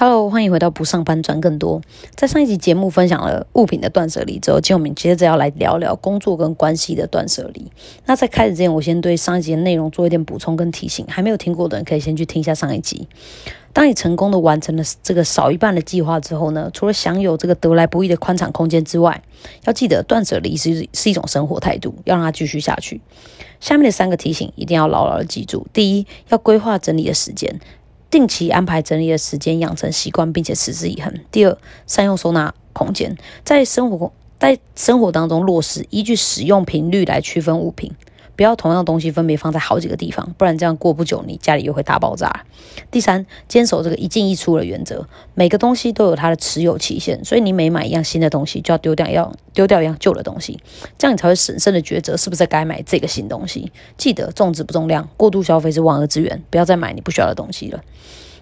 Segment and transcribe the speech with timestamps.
[0.00, 1.82] Hello，欢迎回到不上班赚更多。
[2.14, 7.66] 在上一集节目分享了物品的断舍离之后，今天我们接着要来聊聊工作跟关系的断舍离。
[8.06, 11.04] 那在开始之前，我先对上一集的内容做一点补充跟提醒。
[11.08, 13.08] 还没有听过的人，可以先去听一下上一集。
[13.72, 19.20] 当你成功的完成了这个少一半的计划之后呢，除了享有这个得来不易的宽敞空间之外，
[19.64, 23.00] 要记得断舍离是是一种生活态度，要让它继续下去。
[23.58, 27.58] 下面的三个提醒一定要牢牢的记住：第一，要规划整理的时间。
[28.10, 31.12] 定期安排整理的时间，养成习惯，并且持之以恒。
[31.30, 37.92] 第二，善用收纳空间，在生活在生活当中落实依据使用频率来区分物品。
[38.38, 42.44] 不要同样的东西分别放在好几个地方，不然这样过不久你家里又会大爆炸。
[42.88, 50.60] 第三，坚守这个一进一出的原则，每个东西都有它的持有期限，所以你每买一样新的东西就要丢掉，要丢掉一样旧的东西，
[50.96, 53.72] 这样你才会审慎的抉择是不是该买这个新东西。
[53.96, 57.82] 记得重质不重量，过度消费是万恶之源，不要再买你不需要的东西了。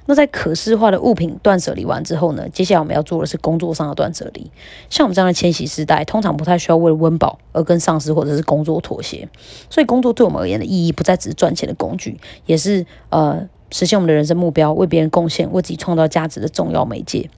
[0.07, 2.49] 那在可视化的物品断舍离完之后呢？
[2.49, 4.51] 接下来我们要做的是工作上的断舍离。
[4.89, 9.29] 像我们这样的千禧时代，通常不太需要为了温饱而跟上司或者是工作妥协，
[9.69, 17.29] 所以工作对我们而言的意义不再只是赚钱的工具，也是呃实现我们的人生目标、为别人贡献、为自己创造价值的重要媒介。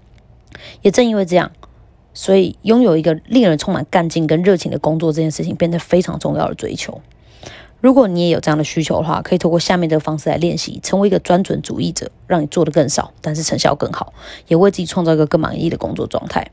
[0.82, 1.50] 也正因为这样，
[2.12, 7.00] 所以拥有一个令人充满干劲跟热情的工作这件事情，变得非常重要的追求。
[7.80, 14.12] 如果你也有这样的需求的话，可以通过下面的方式来练习，成为一个专准主义者，让你做的更少，但是成效更好，
[14.48, 16.50] 也为自己创造一个更满意的工作状态。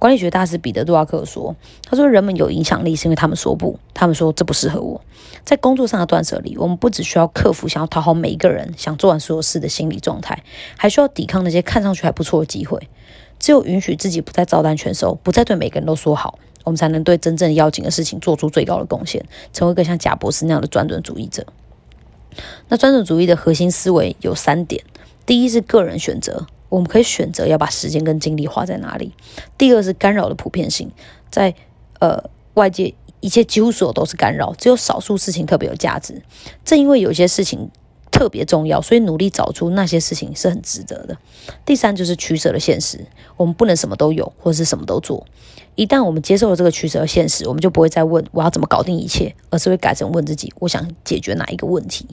[0.00, 1.54] 管理学大师彼得·杜拉克说
[1.88, 5.00] ：“他说，人们有影响力是因为他们说不，他们说这不适合我。
[5.44, 10.42] 在工作上的断舍离，我们不只需要克服想要讨好每一个人、想做完所有事的心理状态，
[10.76, 12.88] 还需要抵抗那些看上去还不错的机会。
[13.38, 21.46] 只有允许自己不再照单全收，不再对每个人都说好。”我们才能对真正要紧的事情做出最高的贡献，成为一个像贾博士那样的专准主义者。
[22.68, 24.82] 那专准主义的核心思维有三点：
[25.24, 29.10] 第一是个人选择，我们可以选择要把时间跟精力花在哪里；
[29.56, 30.90] 第二是干扰的普遍性，
[31.30, 31.54] 在
[32.00, 32.24] 呃
[32.54, 36.22] 外界一切几乎所有都是干扰，只有少数事情特别有价值。
[36.64, 37.70] 正因为有些事情。
[38.14, 41.18] 特别重要，所以努力找出那些事情是很值得的。
[41.66, 43.04] 第三就是取舍的现实，
[43.36, 45.26] 我们不能什么都有，或者是什么都做。
[45.74, 52.06] 一旦我们接受了这个取舍的现实，我们就不会再问我要怎么搞定一切，而是会改成问自己我想解决哪一个问题。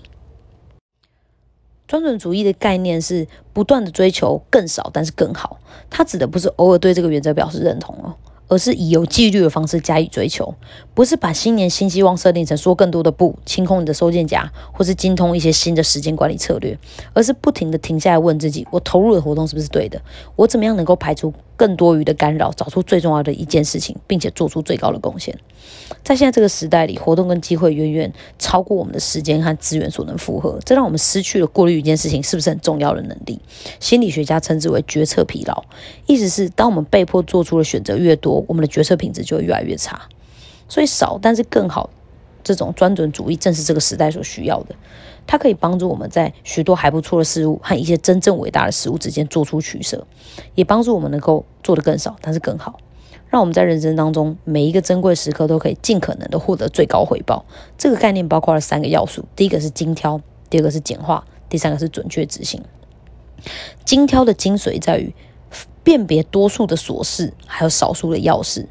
[1.87, 5.59] 专准主义的概念是不断的追求更少，但是更好。
[5.91, 8.15] 它指的不是偶尔对这个原则表示认同哦。
[8.51, 10.53] 而是以有纪律的方式加以追求，
[10.93, 16.77] 不是把新年新希望设定成说更多的不，清空你的收件夹，或是精通一些新的时间管理策略，
[17.13, 20.01] 而是不停的停下来问自己：我投入的活动是不是对的？
[20.35, 21.33] 我怎么样能够排除？
[21.61, 25.37] 更多余的干扰，找出最重要的一件事情，并且做出最高的贡献。
[26.03, 33.39] 在现在这个时代里，活动跟机会远远超过我们的时间和资源所能负荷，这让我们失去了过滤一件事情是不是很重要的能力。
[33.79, 35.63] 心理学家称之为决策疲劳，
[36.07, 40.01] 意思是当我们被迫做出的选择越多，我们的决策品质就会越来越差。
[40.67, 41.91] 所以少但是更好。
[42.43, 44.75] 这种专准主义正是这个时代所需要的，
[45.25, 50.05] 它可以帮助我们在许多还不错的事物和一些真正伟大的事物之间做出取舍，
[50.55, 52.79] 也帮助我们能够做得更少，但是更好，
[53.29, 57.45] 让我们在人生当中每一个珍贵时刻都可以尽可能的获得最高回报。
[57.77, 62.61] 这个概念包括了三个要素：第一个是精挑，第二个是简化，第三个是准确执行。
[63.85, 65.13] 精挑的精髓在于
[65.83, 68.67] 辨别多数的琐事，还有少数的要事。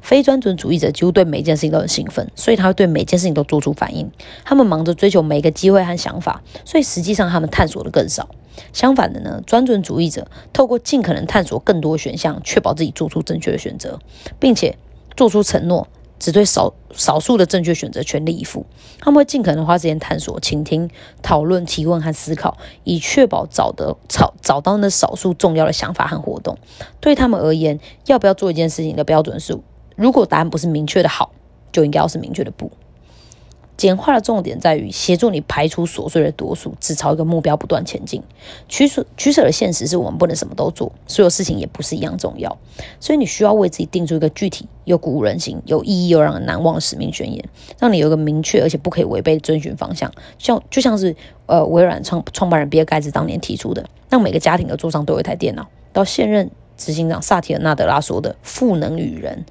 [0.00, 4.10] 非专准主义者几乎对每件事情都很兴奋，所以他会对每件事情都做出反应。
[4.44, 8.28] 他们忙着追求每一个机会和想法，所以实际上他们探索的更少。
[8.72, 13.98] 相反的呢，专准主义者透过尽可能探索更多选项，确保自己做出正确的选择，
[14.38, 14.76] 并且
[15.16, 15.88] 做出承诺，
[16.20, 18.64] 只对少少数的正确选择全力以赴。
[19.00, 20.88] 他们会尽可能花时间探索、倾听、
[21.22, 26.56] 讨论、提问和思考，以确保找得找找到那少数重要的想法和活动。
[27.00, 29.58] 对他们而言，要不要做一件事情的标准是。
[29.96, 31.32] 如果答案不是明确的好，
[31.72, 32.70] 就应该要是明确的不。
[33.80, 38.22] 简化的重点在于协助你排除琐碎的多数，只朝一个目标不断前进。
[38.68, 42.58] 取舍取舍的现实是我们不能什么都做，所有事情也不是一样重要。
[43.00, 47.42] 所以你需要为自己定出一个具体又鼓舞人心、有意义又让人难忘的使命宣言，
[47.78, 50.12] 让你有一个明确而且不可以违背的遵循方向。
[50.36, 51.16] 像就像是
[51.46, 55.66] 呃微软创创办人比尔盖茨当年提出的，让每个家庭的桌上都有一台电脑。
[55.94, 59.46] 到现任执行长萨提尔纳德拉说的“赋能与人”。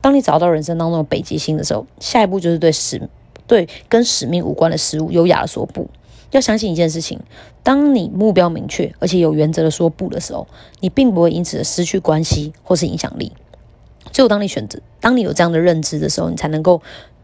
[0.00, 3.08] 当你找到人生当中的北极星的时候，下一步就是对使
[3.48, 5.88] 对跟使命无关的事物优雅的说不。
[6.30, 7.18] 要相信一件事情：
[7.62, 10.46] 当你目标明确而且有原则的说不的时候，
[10.80, 13.32] 你并不会因此失去关系或是影响力。
[14.12, 16.82] 只有当你选择，当你有这样的认知的时候，你才能够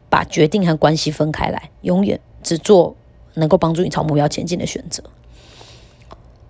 [0.09, 2.97] 把决定和关系分开来，永远只做
[3.35, 5.05] 能够帮助你朝目标前进的选择。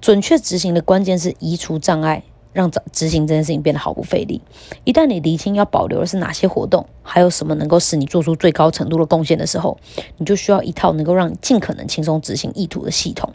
[0.01, 2.23] 准确执行的关键是移除障碍。
[2.55, 4.41] 让执行这件事情变得毫不费力。
[4.85, 9.77] 一旦你厘清要保留的是哪些活动，还有什么能够使你做出最高程度的贡献的时候，
[10.17, 13.35] 你就需要一套能够让你尽可能轻松执行意图的系统。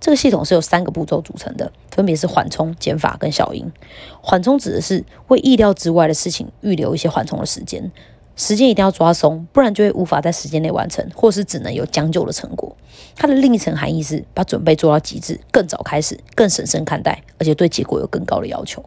[0.00, 3.72] 这个系统是由三个步骤组成的，分别是缓冲、减法跟小因。
[4.20, 7.90] 缓冲指的是为意料之外的事情预留一些缓冲的时间。
[8.36, 12.76] 时间一定要抓松，不然就会无法在时间内完成，或是只能有将就的成果。
[13.16, 18.84] 它的另一层含义是把准备做到极致，更早开始，更审慎看待，而且对结果有更高的要求。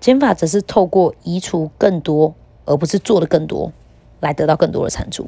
[0.00, 2.34] 减法则是透过移除更多，
[2.64, 3.70] 而不是做的更多，
[4.20, 5.26] 来得到更多的产出。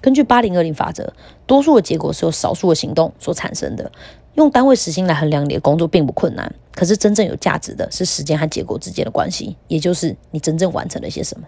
[0.00, 1.12] 根据八零二零法则，
[1.46, 3.92] 多数的结果是由少数的行动所产生的。
[4.36, 11.46] 用单位时薪来衡量你的工作并不困难，可是真正有价值的是时间和结果之间的关系，也就是你真正完成了些什么。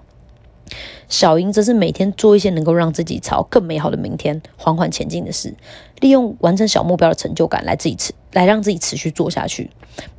[1.08, 5.54] 小赢则是每天做一些能够让自己朝更美好的明天缓缓前进的事，
[6.00, 9.70] 利用完成小目标的成就感来自己持来让自己持续做下去，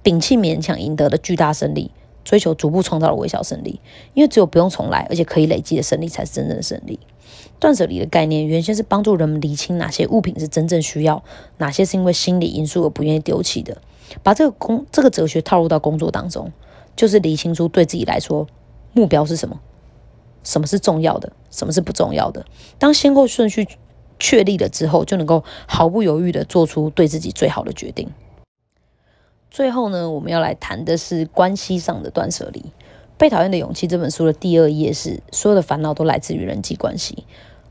[0.04, 1.92] 摒弃勉强赢得的巨大胜利，
[2.24, 3.80] 追求逐步创造的微小胜利。
[4.14, 7.00] 因为只有不用重来，而且可以累积的胜利才是真正的胜利。
[7.60, 11.24] 断舍离的概念原先是帮助人们理清哪些物品是真正需要，
[11.58, 13.78] 哪些是因为心理因素而不愿意丢弃的。
[14.24, 16.52] 把这个工这个哲学套入到工作当中，
[16.96, 18.48] 就是理清楚对自己来说
[18.94, 19.60] 目标是什么。
[20.50, 22.44] 什么是重要的，什么是不重要的？
[22.80, 23.68] 当先后顺序
[24.18, 28.10] 确立了之后，就能够毫不犹豫的做出对自己最好的决定。
[29.52, 32.62] 最后呢，我们要来谈的是关系上的断舍离。
[33.16, 37.26] 《被讨厌的勇气》这本书的第二页是：所有的烦恼都来自于人际关系。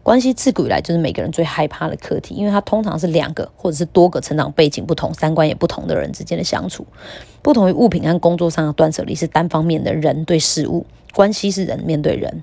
[0.04, 6.86] 关系自古以来就是每个人最害怕的课题，因为它通常是两个或者是多个成长背景不同、三观也不同的人之间的相处。
[7.42, 12.42] 不同于物品和工作上的断舍离是单方面的人对事物，关系是人面对人。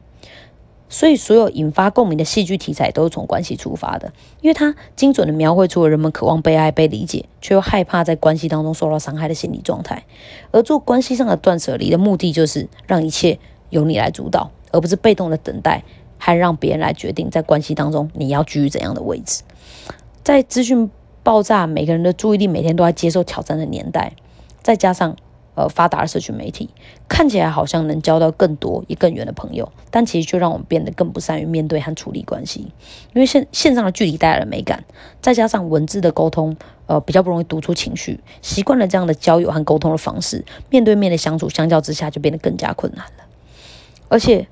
[0.88, 10.04] 所以，所有引发共鸣的戏剧题材都是从关系出发的，因为它精准的描绘出了人们渴望被爱、被理解，却又害怕在关系当中受到伤害的心理状态。
[10.52, 13.40] 而做关系上的断舍离的目的，就是让一切
[13.72, 15.84] 由你来主导，而不是被动的等待，
[16.20, 19.42] 还让别人来决定在关系当中你要居于怎样的位置。
[20.24, 20.90] 在资讯
[21.24, 24.14] 爆炸、每个人的注意力每天都在接受挑战的年代，
[24.62, 25.16] 再加上。
[25.56, 26.70] 呃，发达的社群媒体
[27.08, 32.72] 看起来好像能交到更多也更远的朋友，但其实就让我们变得更不善于面对和处理关系。
[33.14, 34.84] 因为线线上的距离带来了美感，
[35.22, 36.56] 再加上文字的沟通，
[36.88, 38.20] 呃，比较不容易读出情绪。
[38.42, 43.24] 习惯了这样的交友和沟通的方式，面对面的相处，相较之下就变得更加困难了。
[44.10, 44.48] 而且，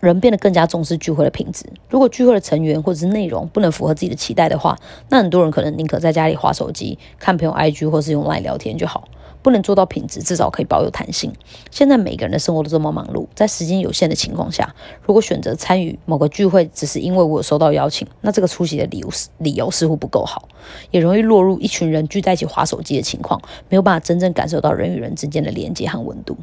[0.00, 1.64] 人变得更加重视聚会的品质。
[1.88, 4.76] 如果聚会的成员或者是内容不能符合自己的期待的话，
[5.08, 9.08] 那很多人可能宁可在家里划手机、看朋友 IG 或是用 LINE 聊天就好。
[9.42, 11.32] 不能做到品质，至少可以保有弹性。
[11.70, 19.08] 现在每个人的生活都这么忙碌，在时间有限的情况下，如果选择参与某个聚会，只是因为我有收到邀请，那这个出席的理由
[19.38, 20.48] 理由似乎不够好，
[20.90, 26.36] 也容易落入一群人聚在一起划手机的情况，没有办法真正感受到人与人之间的连接和温度。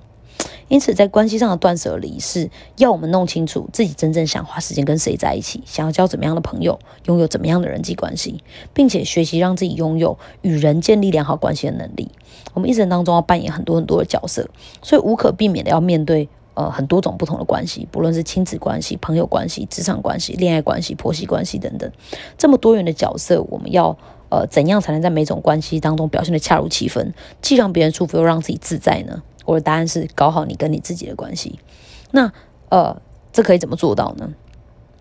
[0.69, 8.43] 因此，在关系上的断舍离是要我们弄清楚自己真正想花时间跟谁在一起，想要交怎么样的朋友，拥有怎么样的人际关系，
[8.73, 12.11] 并且学习让自己拥有与人建立良好关系的能力。
[12.53, 14.49] 我们一生当中要扮演很多很多的角色，
[14.81, 21.89] 所以无可避免的要面对呃很多种不同的关系，不论是亲子关系、朋友关系、职场关系、恋爱关系、婆媳关系等等，
[22.37, 29.23] 这么多元的角色，我们要呃怎样才能在每种关系当中表现的恰如其分，既让别人舒服又让自己自在呢？
[29.47, 31.57] 我的答案是搞好你跟你自己的关系。
[32.11, 32.31] 那
[32.69, 33.01] 呃，
[33.31, 34.33] 这可以怎么做到呢？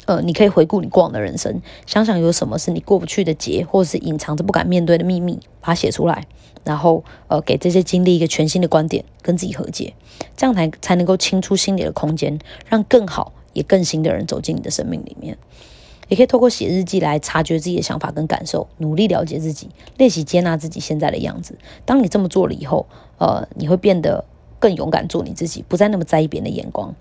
[0.06, 6.24] 呃，你可以回顾你过往的人生，想想有什么是你过不去的结，或者是隐藏着不敢面对的秘密，把它写出来，
[6.62, 9.94] 然后呃，给这些经历一个全新的观点，跟自己和解，
[10.36, 12.38] 这样才才能够清出心里的空间，
[12.68, 15.36] 让更好也更新的人走进你的生命里面。
[16.08, 21.58] 也可以透过写日记来察觉自己的想法跟感受，努力了解自己，练习接纳自己现在的样子。
[21.84, 22.86] 当你这么做了以后，
[23.18, 24.24] 呃，你会变得
[24.58, 26.94] 更勇敢做你自己，不再那么在意别人的眼光，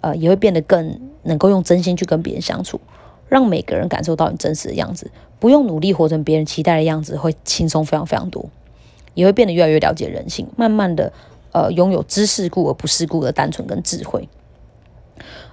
[0.00, 2.80] 呃，也会变得更能够用真心去跟别人相处，
[3.28, 8.48] 让每个人感受到你真实的样子，不用努力活成别人期待的样子，会轻松非常非常多，
[9.14, 11.12] 也会变得越来越了解人性，慢慢的，
[11.52, 14.28] 呃，拥有知世故而不世故的单纯跟智慧。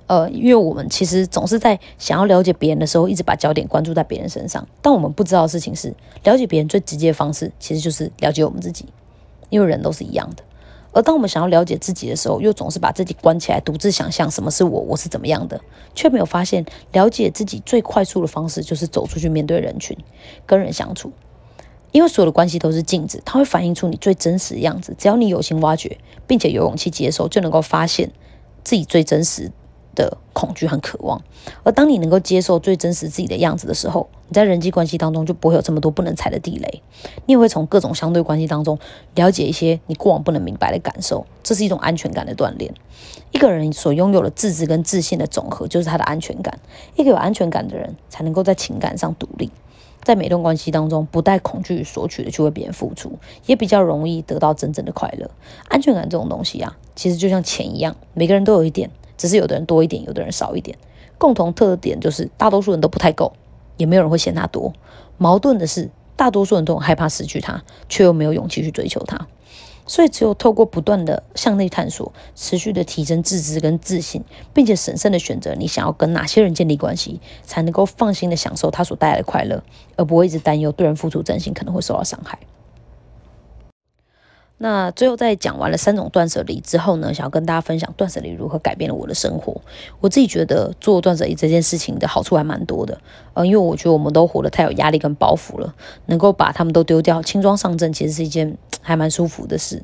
[0.05, 4.65] 呃，因为我们其实总是在想要了解别人的时候，一直把焦点关注在别人身上。
[4.81, 8.85] 但我们不知道的事情是，了解别人最直接的方式，其实就是了解我们自己。
[9.49, 10.43] 因为人都是一样的。
[10.91, 15.59] 而当我们想要了解自己的时候，又总是把自己关起来，独自想象什么是我，我是怎么样的，
[15.93, 19.95] 却没有发现了解自己最快速的方式，就是走出去面对人群，
[20.45, 21.11] 跟人相处。
[21.91, 24.95] 因为所有的关系都是镜子，它会反映出你最真实的样子。
[24.97, 28.11] 只要你有心挖掘，并且有勇气接受，就能够发现
[28.63, 29.51] 自己最真实。
[29.97, 31.21] 的恐惧和渴望。
[31.63, 36.83] 而当你能够接受最真实自己的样子的时候，你在人际关系当中就不会有这么多不能踩的地雷。
[37.25, 38.77] 你也会从各种相对关系当中
[39.15, 42.73] 了解一些你过往不能明白的感受，这是一种安全感的锻炼。
[43.31, 46.59] 一个人所拥有的自知跟自信的总和，就是他的安全感。
[46.95, 49.51] 一个有安全感的人，才能够在情感上独立。
[50.03, 53.11] 在每段关系当中，不带恐惧索取的去为别人付出，
[53.45, 55.29] 也比较容易得到真正的快乐。
[55.67, 60.77] 安全感这种东西啊，其实就像钱一样，每个人都有一点，只是有的人多一点，有的人少一点。
[61.17, 63.33] 共同特点就是，大多数人都不太够，
[63.77, 64.73] 也没有人会嫌他多。
[65.17, 69.27] 矛盾的是，大多数人都很害怕失去他，却又没有勇气去追求他。
[69.87, 74.21] 所以，只有透过不断的向内探索，持续的提升自知跟自信，
[74.53, 79.63] 并且审慎的选择你想要跟哪些人建立关系，才能够放心的享受他所带来的快乐，
[79.95, 82.37] 而不会一直担忧对人付出真心可能会受到伤害。
[84.59, 89.61] 那最后在讲完了三种断舍离之后呢，想要跟大家分享断舍离如何改变了我的生活。
[89.99, 92.99] 我自己觉得做断舍离这件事情的好处还蛮多的，
[93.35, 95.75] 呃，因为我觉得我们都活得太有压力跟包袱了，
[96.07, 99.83] 能够把他们都丢掉，轻装上阵，其实是一件 还蛮舒服的事，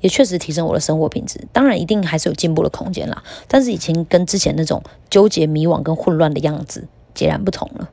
[0.00, 1.40] 也确实提升我的生活品质。
[1.52, 7.88] 当然，一定还是有进步的空间啦，但是已经跟之前那种纠结、迷惘跟混乱的样子截然不同了。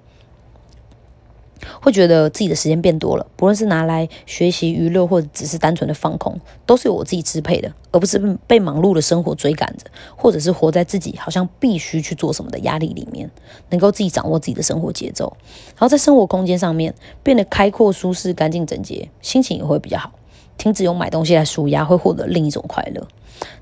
[1.82, 9.86] 会觉得自己的时间变多了，不论是拿来学习、娱乐，或者只是单纯的放空，都是由我自己支配的，而不是被忙碌的生活追赶着，
[10.16, 13.30] 或者是活在自己好像必须去做什么的压力里面，
[13.70, 15.36] 能够自己掌握自己的生活节奏，
[15.70, 20.12] 然后在生活空间上面变得开阔、舒适、干净、整洁，心情也会比较好。
[20.60, 23.08] 停止用买东西来舒压，会获得另一种快乐。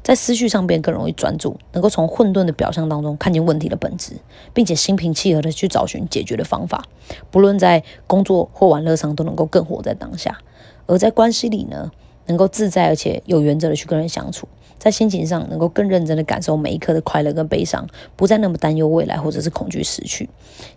[0.02, 4.14] 在思绪上边更容易专注，能够从混沌的表象当中看见问题的本质，
[4.52, 6.84] 并且心平气和的去找寻解决的方法。
[7.30, 10.40] 不论在工作或玩乐上，都能够更活在当下。
[10.88, 11.92] 而在关系里呢，
[12.28, 14.48] 能够自在而且有原则的去跟人相处。
[14.80, 20.30] 在心情上，能够更认真的感受每一刻的快乐跟悲伤，不再那么担忧未来或者是恐惧失去，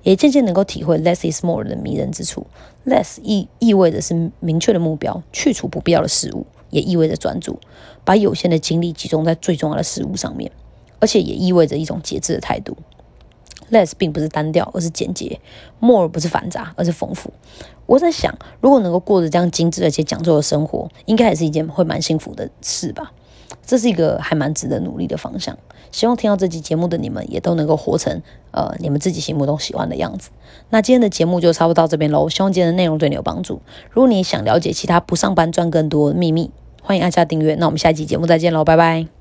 [0.03, 2.47] 也渐渐能够体会 less is more 的迷人之处。
[2.87, 7.61] less 意意味着是明确的目标，去除不必要的事物，也意味着专注，
[8.03, 10.51] 把有限的精力集中在最重要的事物上面，
[10.99, 12.75] 而且也意味着一种节制的态度。
[13.71, 15.41] Less 并不是单调，而是简洁
[15.81, 17.33] ；more 不是繁杂，而是丰富。
[17.87, 23.13] 我在想，如果能够过着这样精致而且讲究的生活，应该也是一件会蛮幸福的事吧。
[23.67, 25.57] 这是一个还蛮值得努力的方向，
[25.91, 28.23] 希望听到这期节目的你们也都能够活成
[28.53, 30.31] 呃你们自己心目中喜欢的样子。
[30.71, 33.61] 那今天的节目就差不多到这边喽，希望今天的内容对你有帮助。
[33.91, 36.51] 如果你想了解其他不上班赚更多的秘密，
[36.83, 37.57] 欢迎按下订阅。
[37.57, 39.20] 那我们下期节目再见喽，拜拜。